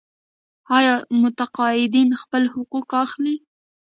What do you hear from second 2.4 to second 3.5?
حقوق اخلي؟